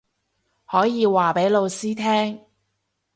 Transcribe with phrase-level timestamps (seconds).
[0.65, 2.43] 可以話畀老師聽